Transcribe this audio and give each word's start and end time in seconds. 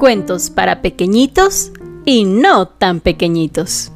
Cuentos 0.00 0.48
para 0.48 0.80
pequeñitos 0.80 1.72
y 2.06 2.24
no 2.24 2.66
tan 2.66 3.00
pequeñitos. 3.00 3.92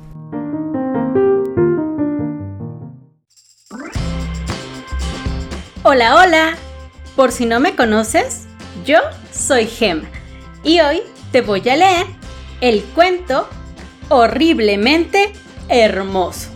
Hola, 5.82 6.16
hola. 6.16 6.58
Por 7.16 7.32
si 7.32 7.46
no 7.46 7.58
me 7.58 7.74
conoces, 7.74 8.42
yo 8.84 8.98
soy 9.32 9.66
Gem 9.66 10.02
y 10.62 10.80
hoy 10.80 11.00
te 11.32 11.40
voy 11.40 11.66
a 11.70 11.76
leer 11.76 12.06
el 12.60 12.82
cuento 12.94 13.48
Horriblemente 14.10 15.32
Hermoso. 15.70 16.50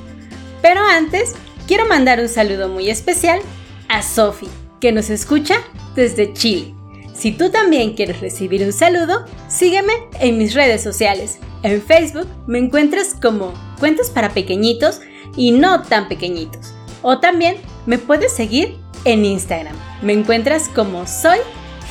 Pero 0.60 0.82
antes, 0.82 1.36
quiero 1.66 1.86
mandar 1.86 2.20
un 2.20 2.28
saludo 2.28 2.68
muy 2.68 2.90
especial 2.90 3.40
a 3.88 4.02
Sophie, 4.02 4.50
que 4.78 4.92
nos 4.92 5.08
escucha 5.08 5.62
desde 5.94 6.34
Chile. 6.34 6.77
Si 7.18 7.32
tú 7.32 7.50
también 7.50 7.94
quieres 7.94 8.20
recibir 8.20 8.62
un 8.62 8.72
saludo, 8.72 9.24
sígueme 9.48 9.92
en 10.20 10.38
mis 10.38 10.54
redes 10.54 10.84
sociales. 10.84 11.40
En 11.64 11.82
Facebook 11.82 12.28
me 12.46 12.58
encuentras 12.58 13.16
como 13.20 13.52
Cuentos 13.80 14.08
para 14.10 14.30
Pequeñitos 14.30 15.00
y 15.36 15.50
no 15.50 15.82
tan 15.82 16.06
pequeñitos. 16.06 16.72
O 17.02 17.18
también 17.18 17.56
me 17.86 17.98
puedes 17.98 18.32
seguir 18.32 18.76
en 19.04 19.24
Instagram. 19.24 19.74
Me 20.00 20.12
encuentras 20.12 20.68
como 20.68 21.08
Soy 21.08 21.38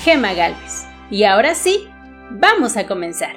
Gema 0.01 0.33
Galvez. 0.33 0.85
Y 1.11 1.25
ahora 1.25 1.55
sí, 1.55 1.89
vamos 2.31 2.77
a 2.77 2.87
comenzar. 2.87 3.35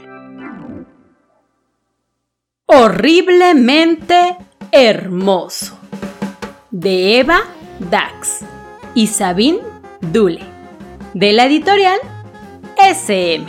Horriblemente 2.67 4.37
hermoso. 4.71 5.77
De 6.71 7.19
Eva 7.19 7.43
Dax 7.81 8.45
y 8.95 9.09
Sabine 9.09 9.59
Dule. 10.01 10.50
De 11.15 11.33
la 11.33 11.47
editorial 11.47 11.99
SM. 12.77 13.49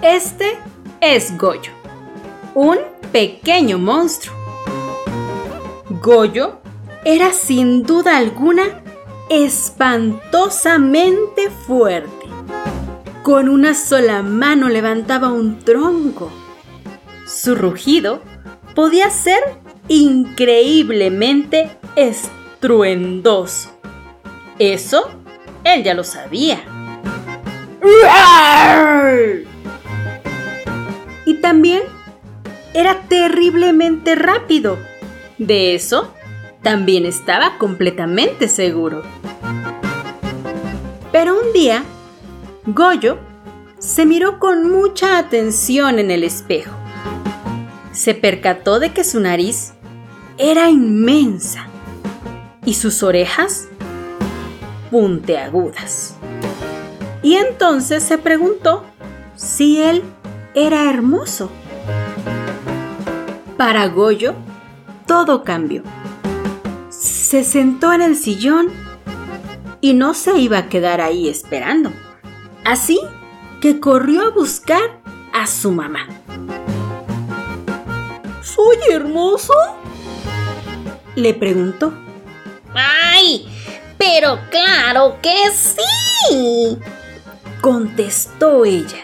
Este 0.00 0.56
es 1.00 1.36
Goyo, 1.36 1.72
un 2.54 2.78
pequeño 3.10 3.80
monstruo. 3.80 4.32
Goyo 6.00 6.60
era 7.04 7.32
sin 7.32 7.82
duda 7.82 8.16
alguna 8.16 8.84
espantosamente 9.28 11.50
fuerte. 11.50 12.28
Con 13.24 13.48
una 13.48 13.74
sola 13.74 14.22
mano 14.22 14.68
levantaba 14.68 15.32
un 15.32 15.58
tronco. 15.64 16.30
Su 17.26 17.56
rugido 17.56 18.22
podía 18.76 19.10
ser 19.10 19.42
increíblemente 19.88 21.76
estruendoso. 21.96 23.73
Eso 24.58 25.10
él 25.64 25.82
ya 25.82 25.94
lo 25.94 26.04
sabía. 26.04 26.62
Y 31.26 31.34
también 31.34 31.82
era 32.74 33.00
terriblemente 33.08 34.14
rápido. 34.14 34.78
De 35.38 35.74
eso 35.74 36.12
también 36.62 37.06
estaba 37.06 37.58
completamente 37.58 38.48
seguro. 38.48 39.02
Pero 41.12 41.40
un 41.40 41.52
día, 41.52 41.82
Goyo 42.66 43.18
se 43.78 44.06
miró 44.06 44.38
con 44.38 44.70
mucha 44.70 45.18
atención 45.18 45.98
en 45.98 46.10
el 46.10 46.24
espejo. 46.24 46.74
Se 47.92 48.14
percató 48.14 48.80
de 48.80 48.92
que 48.92 49.04
su 49.04 49.20
nariz 49.20 49.74
era 50.38 50.70
inmensa 50.70 51.68
y 52.64 52.74
sus 52.74 53.02
orejas 53.02 53.68
puntiagudas. 54.94 56.14
Y 57.20 57.34
entonces 57.34 58.04
se 58.04 58.16
preguntó 58.16 58.84
si 59.34 59.82
él 59.82 60.04
era 60.54 60.88
hermoso. 60.88 61.50
Para 63.56 63.88
Goyo, 63.88 64.34
todo 65.06 65.42
cambió 65.42 65.82
se 67.34 67.42
sentó 67.42 67.92
en 67.92 68.00
el 68.00 68.14
sillón 68.14 68.68
y 69.80 69.94
no 69.94 70.14
se 70.14 70.38
iba 70.38 70.58
a 70.58 70.68
quedar 70.68 71.00
ahí 71.00 71.28
esperando. 71.28 71.90
Así 72.64 73.00
que 73.60 73.80
corrió 73.80 74.22
a 74.22 74.30
buscar 74.30 75.00
a 75.32 75.48
su 75.48 75.72
mamá. 75.72 76.06
¿Soy 78.40 78.76
hermoso? 78.88 79.52
Le 81.16 81.34
preguntó. 81.34 81.92
Pero 84.06 84.38
claro 84.50 85.16
que 85.22 85.34
sí. 85.50 86.78
Contestó 87.62 88.66
ella. 88.66 88.98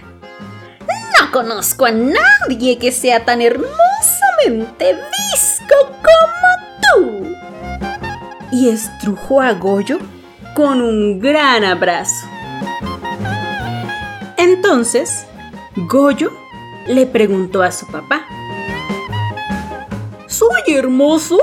No 1.19 1.33
conozco 1.33 1.87
a 1.87 1.91
nadie 1.91 2.79
que 2.79 2.93
sea 2.93 3.25
tan 3.25 3.41
hermosamente 3.41 4.99
visco 5.33 5.75
como 5.87 6.69
tú 6.83 7.37
y 8.53 8.69
estrujó 8.69 9.41
a 9.41 9.53
Goyo 9.55 9.99
con 10.55 10.83
un 10.83 11.19
gran 11.19 11.65
abrazo. 11.65 12.27
Entonces, 14.37 15.25
Goyo 15.77 16.31
le 16.87 17.07
preguntó 17.07 17.63
a 17.63 17.73
su 17.73 17.87
papá. 17.87 18.27
¿Soy 20.27 20.75
hermoso? 20.75 21.39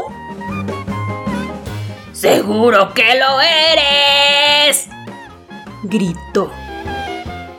Seguro 2.20 2.94
que 2.96 3.14
lo 3.16 3.40
eres, 3.42 4.88
gritó. 5.84 6.52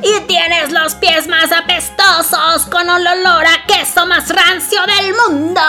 Y 0.03 0.21
tienes 0.23 0.73
los 0.73 0.97
pies 0.97 1.29
más 1.29 1.53
apestosos 1.53 2.67
con 2.67 2.89
el 2.89 3.07
olor 3.07 3.47
a 3.47 3.67
queso 3.67 4.05
más 4.07 4.29
rancio 4.29 4.81
del 4.87 5.15
mundo 5.15 5.61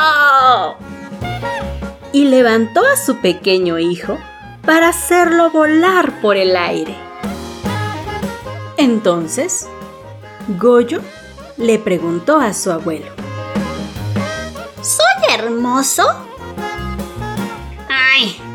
y 2.11 2.25
levantó 2.25 2.81
a 2.85 2.97
su 2.97 3.17
pequeño 3.17 3.77
hijo 3.77 4.17
para 4.65 4.89
hacerlo 4.89 5.51
volar 5.51 6.19
por 6.21 6.35
el 6.35 6.55
aire. 6.55 6.95
Entonces, 8.77 9.67
Goyo 10.57 11.01
le 11.57 11.77
preguntó 11.77 12.39
a 12.39 12.53
su 12.53 12.71
abuelo. 12.71 13.11
¿Soy 14.81 15.35
hermoso? 15.35 16.07
¡Ay! 17.87 18.48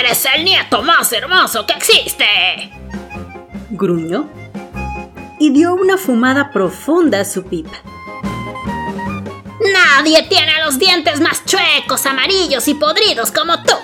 ¡Eres 0.00 0.26
el 0.34 0.44
nieto 0.44 0.82
más 0.82 1.12
hermoso 1.12 1.64
que 1.64 1.74
existe! 1.74 2.26
Gruñó 3.70 4.28
y 5.38 5.50
dio 5.50 5.74
una 5.74 5.96
fumada 5.96 6.50
profunda 6.50 7.20
a 7.20 7.24
su 7.24 7.44
pipa. 7.44 7.76
Nadie 9.72 10.24
tiene 10.24 10.52
los 10.64 10.78
dientes 10.78 11.20
más 11.20 11.44
chuecos, 11.44 12.04
amarillos 12.06 12.66
y 12.68 12.74
podridos 12.74 13.30
como 13.30 13.62
tú. 13.62 13.74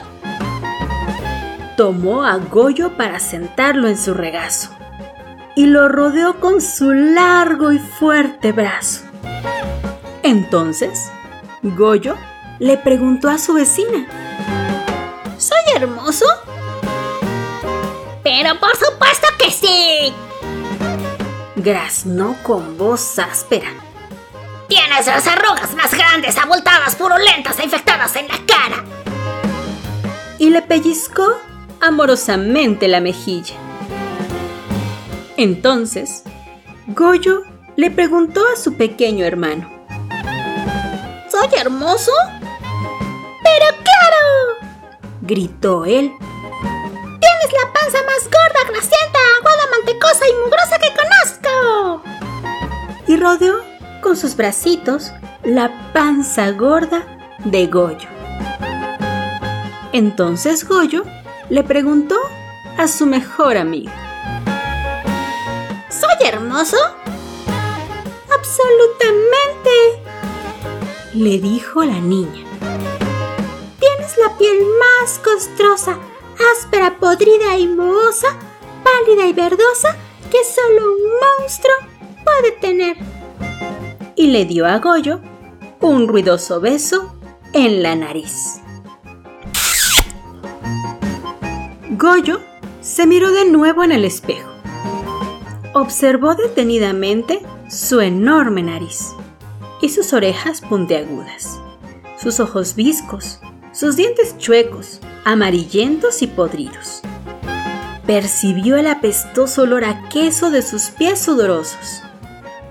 Tomó 1.77 2.25
a 2.25 2.37
Goyo 2.37 2.97
para 2.97 3.21
sentarlo 3.21 3.89
en 3.89 3.97
su 3.97 4.13
regazo 4.13 4.71
y 5.55 5.67
lo 5.67 5.89
rodeó 5.89 6.41
con 6.41 6.61
su 6.61 6.93
largo 6.93 7.73
y 7.73 7.79
fuerte 7.79 8.53
brazo. 8.53 9.03
Entonces, 10.23 11.11
Goyo 11.63 12.17
le 12.59 12.77
preguntó 12.77 13.29
a 13.29 13.39
su 13.39 13.55
vecina. 13.55 14.07
¿Soy 15.43 15.59
hermoso? 15.75 16.25
Pero 18.23 18.61
por 18.61 18.77
supuesto 18.77 19.27
que 19.41 19.51
sí. 19.51 20.15
Graznó 21.57 22.37
con 22.45 22.79
voz 22.79 23.19
áspera. 23.19 23.67
Tienes 24.69 25.05
las 25.05 25.27
arrugas 25.27 25.75
más 25.75 25.93
grandes, 25.93 26.39
abultadas, 26.39 26.95
purulentas 26.95 27.59
e 27.59 27.65
infectadas 27.65 28.15
en 28.15 28.29
la 28.29 28.39
cara. 28.47 28.85
Y 30.39 30.51
le 30.51 30.63
pellizcó 30.63 31.27
amorosamente 31.81 32.87
la 32.87 33.01
mejilla. 33.01 33.57
Entonces, 35.37 36.23
Goyo 36.87 37.43
le 37.75 37.91
preguntó 37.91 38.43
a 38.47 38.57
su 38.57 38.77
pequeño 38.77 39.25
hermano. 39.25 39.69
¿Soy 41.29 41.49
hermoso? 41.59 42.13
¡Pero! 43.43 43.82
Gritó 45.23 45.85
él. 45.85 46.13
Tienes 46.21 47.53
la 47.53 47.73
panza 47.73 47.99
más 48.05 48.25
gorda, 48.25 48.61
grasienta, 48.69 49.19
aguada, 49.39 49.63
mantecosa 49.71 50.25
y 50.29 50.35
mugrosa 50.45 50.79
que 50.79 50.93
conozco. 50.95 52.03
Y 53.07 53.17
rodeó 53.17 53.61
con 54.03 54.17
sus 54.17 54.37
bracitos 54.37 55.13
la 55.45 55.93
panza 55.93 56.51
gorda 56.51 57.07
de 57.45 57.67
Goyo. 57.67 58.09
Entonces 59.93 60.67
Goyo 60.67 61.05
le 61.49 61.63
preguntó 61.63 62.17
a 62.79 62.89
su 62.89 63.07
mejor 63.07 63.57
amiga. 63.57 63.93
¿Soy 65.89 66.27
hermoso? 66.27 66.77
Absolutamente, 68.35 69.71
le 71.15 71.39
dijo 71.39 71.85
la 71.85 72.01
niña. 72.01 72.45
La 74.23 74.39
piel 74.39 74.59
más 74.79 75.19
costrosa, 75.19 75.99
áspera, 76.55 76.97
podrida 76.99 77.57
y 77.59 77.67
mohosa, 77.67 78.39
pálida 78.85 79.27
y 79.27 79.33
verdosa 79.33 79.97
que 80.31 80.39
solo 80.45 80.93
un 80.93 81.41
monstruo 81.41 81.75
puede 82.23 82.53
tener. 82.53 82.97
Y 84.15 84.29
le 84.29 84.45
dio 84.45 84.67
a 84.67 84.79
Goyo 84.79 85.21
un 85.81 86.07
ruidoso 86.07 86.61
beso 86.61 87.13
en 87.53 87.83
la 87.83 87.97
nariz. 87.97 88.61
Goyo 91.91 92.41
se 92.81 93.07
miró 93.07 93.33
de 93.33 93.47
nuevo 93.47 93.83
en 93.83 93.91
el 93.91 94.05
espejo. 94.05 94.51
Observó 95.75 96.37
detenidamente 96.37 97.45
su 97.69 98.01
enorme 98.01 98.63
nariz 98.63 99.15
y 99.81 99.89
sus 99.89 100.13
orejas 100.13 100.61
puntiagudas, 100.61 101.59
sus 102.21 102.39
ojos 102.39 102.77
viscos, 102.77 103.41
sus 103.73 103.97
dientes 103.97 104.37
chuecos, 104.39 105.01
amarillentos 105.25 106.23
y 106.23 106.27
podridos. 106.27 107.01
Percibió 108.07 108.77
el 108.77 108.87
apestoso 108.87 109.63
olor 109.63 109.85
a 109.85 110.09
queso 110.09 110.51
de 110.51 110.63
sus 110.63 110.91
pies 110.91 111.21
sudorosos. 111.21 112.03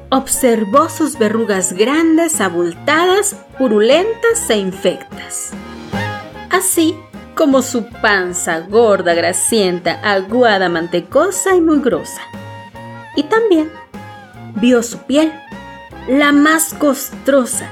Observó 0.09 0.89
sus 0.89 1.17
verrugas 1.17 1.73
grandes, 1.73 2.41
abultadas, 2.41 3.35
purulentas 3.57 4.49
e 4.49 4.57
infectas. 4.57 5.51
Así 6.49 6.95
como 7.33 7.61
su 7.61 7.85
panza 7.85 8.59
gorda, 8.59 9.13
grasienta, 9.13 9.99
aguada, 10.03 10.69
mantecosa 10.69 11.55
y 11.55 11.61
muy 11.61 11.79
grosa. 11.79 12.21
Y 13.15 13.23
también 13.23 13.71
vio 14.55 14.83
su 14.83 14.99
piel, 14.99 15.31
la 16.07 16.31
más 16.33 16.73
costrosa, 16.73 17.67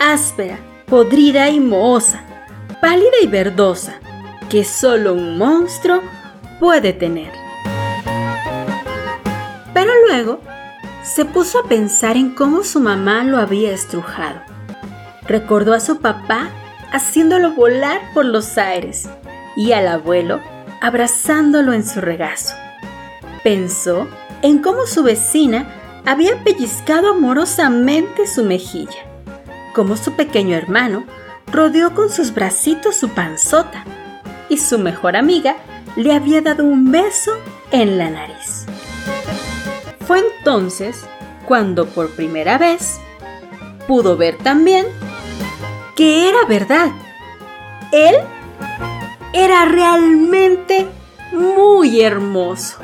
áspera, 0.00 0.58
podrida 0.86 1.48
y 1.50 1.60
mohosa, 1.60 2.25
pálida 2.80 3.16
y 3.22 3.26
verdosa, 3.26 4.00
que 4.48 4.64
solo 4.64 5.14
un 5.14 5.38
monstruo 5.38 6.00
puede 6.60 6.92
tener. 6.92 7.32
Pero 9.74 9.90
luego 10.06 10.40
se 11.02 11.24
puso 11.24 11.60
a 11.60 11.68
pensar 11.68 12.16
en 12.16 12.34
cómo 12.34 12.64
su 12.64 12.80
mamá 12.80 13.24
lo 13.24 13.38
había 13.38 13.72
estrujado. 13.72 14.40
Recordó 15.26 15.74
a 15.74 15.80
su 15.80 16.00
papá 16.00 16.48
haciéndolo 16.92 17.52
volar 17.52 18.00
por 18.14 18.24
los 18.24 18.58
aires 18.58 19.08
y 19.56 19.72
al 19.72 19.88
abuelo 19.88 20.40
abrazándolo 20.80 21.72
en 21.72 21.86
su 21.86 22.00
regazo. 22.00 22.54
Pensó 23.42 24.06
en 24.42 24.58
cómo 24.58 24.86
su 24.86 25.02
vecina 25.02 25.66
había 26.04 26.42
pellizcado 26.44 27.10
amorosamente 27.10 28.26
su 28.26 28.44
mejilla, 28.44 29.04
cómo 29.74 29.96
su 29.96 30.12
pequeño 30.12 30.56
hermano 30.56 31.04
rodeó 31.52 31.94
con 31.94 32.10
sus 32.10 32.32
bracitos 32.34 32.96
su 32.96 33.10
panzota 33.10 33.84
y 34.48 34.58
su 34.58 34.78
mejor 34.78 35.16
amiga 35.16 35.56
le 35.96 36.12
había 36.12 36.42
dado 36.42 36.64
un 36.64 36.90
beso 36.90 37.32
en 37.70 37.98
la 37.98 38.10
nariz. 38.10 38.66
Fue 40.06 40.20
entonces 40.20 41.04
cuando 41.46 41.86
por 41.86 42.10
primera 42.10 42.58
vez 42.58 43.00
pudo 43.86 44.16
ver 44.16 44.36
también 44.38 44.86
que 45.96 46.28
era 46.28 46.44
verdad. 46.48 46.90
Él 47.92 48.14
era 49.32 49.64
realmente 49.64 50.86
muy 51.32 52.02
hermoso. 52.02 52.78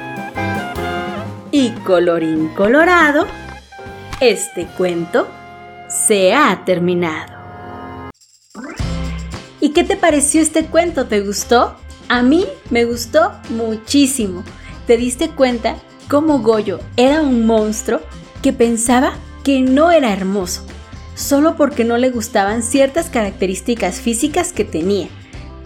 Y 1.51 1.71
colorín 1.85 2.49
colorado, 2.55 3.27
este 4.21 4.67
cuento 4.67 5.29
se 5.89 6.35
ha 6.35 6.65
terminado. 6.65 7.42
¿Y 9.63 9.71
qué 9.71 9.83
te 9.83 9.97
pareció 9.97 10.43
este 10.43 10.67
cuento? 10.67 11.07
¿Te 11.07 11.23
gustó? 11.23 11.75
A 12.09 12.23
mí 12.23 12.45
me 12.69 12.85
gustó 12.85 13.33
muchísimo. 13.49 14.45
¿Te 14.87 14.99
diste 14.99 15.31
cuenta 15.31 15.77
cómo 16.11 16.41
Goyo 16.41 16.81
era 16.99 17.23
un 17.23 17.47
monstruo 17.47 18.01
que 18.43 18.53
pensaba 18.53 19.15
que 19.43 19.63
no 19.63 19.91
era 19.91 20.13
hermoso? 20.13 20.67
solo 21.15 21.57
porque 21.57 21.85
no 21.85 21.99
le 21.99 22.11
gustaban 22.11 22.63
ciertas 22.63 23.11
características 23.11 24.01
físicas 24.01 24.53
que 24.53 24.65
tenía, 24.65 25.09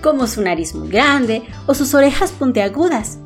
como 0.02 0.26
su 0.26 0.42
nariz 0.42 0.74
muy 0.74 0.88
grande 0.88 1.42
o 1.66 1.74
sus 1.74 1.94
orejas 1.94 2.32
puntiagudas. 2.32 3.18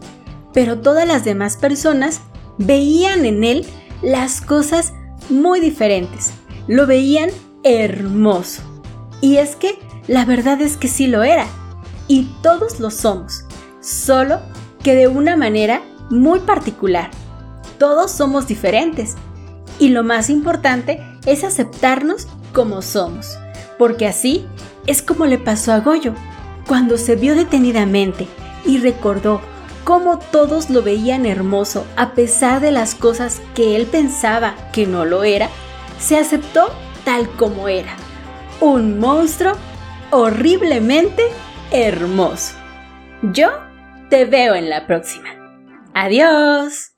Pero 0.53 0.81
todas 0.81 1.07
las 1.07 1.25
demás 1.25 1.57
personas 1.57 2.21
veían 2.59 3.25
en 3.25 3.45
él 3.45 3.67
las 4.03 4.41
cosas 4.41 4.93
muy 5.29 5.61
diferentes, 5.61 6.33
lo 6.67 6.87
veían 6.87 7.31
hermoso. 7.63 8.63
Y 9.21 9.37
es 9.37 9.57
que 9.57 9.79
la 10.09 10.25
verdad 10.25 10.61
es 10.61 10.77
que 10.77 10.89
sí 10.89 11.07
lo 11.07 11.23
era, 11.23 11.47
y 12.09 12.25
todos 12.43 12.81
lo 12.81 12.91
somos, 12.91 13.45
solo 13.81 14.41
que 14.83 14.95
de 14.95 15.09
una 15.09 15.37
manera 15.37 15.83
muy 16.11 16.41
particular. 16.41 17.11
Todos 17.79 18.11
somos 18.11 18.47
diferentes, 18.47 19.15
y 19.79 19.91
lo 19.91 20.03
más 20.03 20.31
importante 20.31 21.01
es 21.27 21.45
aceptarnos 21.45 22.27
como 22.53 22.83
somos, 22.83 23.39
porque 23.79 24.07
así 24.07 24.47
es 24.87 25.03
como 25.03 25.27
le 25.27 25.39
pasó 25.39 25.73
a 25.73 25.81
Goyo, 25.81 26.15
cuando 26.67 26.99
se 26.99 27.17
vio 27.17 27.35
detenidamente 27.35 28.27
y 28.65 28.79
recordó 28.79 29.41
cómo 29.85 30.19
todos 30.19 30.71
lo 30.71 30.83
veían 30.83 31.27
hermoso 31.27 31.85
a 31.97 32.13
pesar 32.13 32.61
de 32.61 32.71
las 32.71 32.95
cosas 32.95 33.41
que 33.55 33.77
él 33.77 33.87
pensaba 33.87 34.55
que 34.73 34.87
no 34.87 35.05
lo 35.05 35.25
era, 35.25 35.49
se 35.99 36.17
aceptó 36.17 36.71
tal 37.05 37.29
como 37.31 37.69
era, 37.69 37.97
un 38.61 38.99
monstruo 38.99 39.53
horriblemente 40.11 41.23
hermoso. 41.73 42.55
Yo 43.33 43.49
te 44.09 44.25
veo 44.25 44.55
en 44.55 44.69
la 44.69 44.87
próxima. 44.87 45.29
Adiós. 45.95 46.93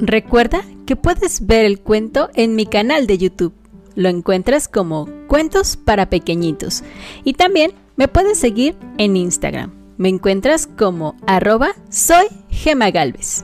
Recuerda 0.00 0.62
que 0.86 0.96
puedes 0.96 1.46
ver 1.46 1.64
el 1.64 1.80
cuento 1.80 2.30
en 2.34 2.54
mi 2.54 2.66
canal 2.66 3.06
de 3.06 3.18
YouTube. 3.18 3.54
Lo 3.94 4.08
encuentras 4.08 4.68
como 4.68 5.08
Cuentos 5.26 5.76
para 5.76 6.08
Pequeñitos. 6.08 6.84
Y 7.24 7.34
también 7.34 7.72
me 7.96 8.06
puedes 8.06 8.38
seguir 8.38 8.76
en 8.96 9.16
Instagram. 9.16 9.72
Me 9.96 10.08
encuentras 10.08 10.68
como 10.68 11.16
arroba 11.26 11.70
soy 11.90 12.26
Gema 12.48 12.92
Galvez. 12.92 13.42